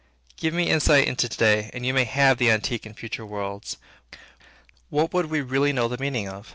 Give 0.35 0.51
me 0.51 0.67
insight 0.67 1.07
into 1.07 1.29
to 1.29 1.37
day, 1.37 1.69
and 1.75 1.85
you 1.85 1.93
may 1.93 2.05
have 2.05 2.39
the 2.39 2.49
antique 2.49 2.87
and 2.87 2.97
future 2.97 3.23
worlds. 3.23 3.77
What 4.89 5.13
would 5.13 5.27
we 5.27 5.41
really 5.41 5.73
know 5.73 5.87
the 5.87 5.99
meaning 6.01 6.27
of? 6.27 6.47